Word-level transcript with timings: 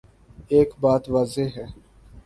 ایک 0.53 0.69
بات 0.81 1.03
واضح 1.09 1.47
ہے۔ 1.55 1.65